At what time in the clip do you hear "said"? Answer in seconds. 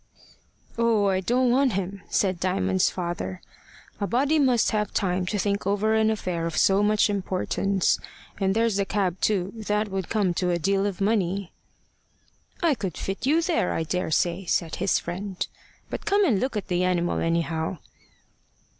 2.09-2.39, 14.45-14.77